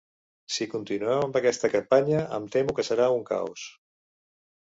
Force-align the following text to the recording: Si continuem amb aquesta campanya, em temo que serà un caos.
Si 0.53 0.65
continuem 0.69 1.19
amb 1.25 1.35
aquesta 1.41 1.69
campanya, 1.73 2.23
em 2.37 2.49
temo 2.55 2.75
que 2.79 2.85
serà 2.89 3.09
un 3.19 3.23
caos. 3.31 3.67